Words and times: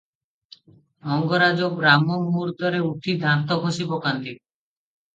ମଙ୍ଗରାଜ 1.09 1.69
ବ୍ରାହ୍ମମୁହୂର୍ତ୍ତରେ 1.75 2.83
ଉଠି 2.89 3.19
ଦାନ୍ତ 3.29 3.63
ଘଷି 3.67 3.91
ପକାନ୍ତି। 3.97 4.39